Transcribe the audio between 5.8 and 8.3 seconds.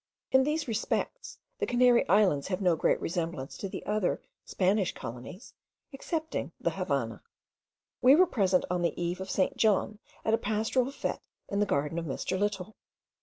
excepting the Havannah. We were